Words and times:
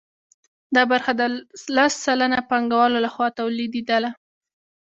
دا 0.75 0.83
برخه 0.91 1.11
د 1.19 1.21
لس 1.75 1.93
سلنه 2.05 2.39
پانګوالو 2.49 2.97
لخوا 3.05 3.27
تولیدېدله 3.39 4.11